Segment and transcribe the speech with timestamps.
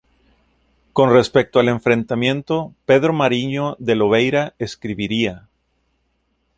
[0.93, 5.47] Con respecto al enfrentamiento, Pedro Mariño de Lobeira escribiría:.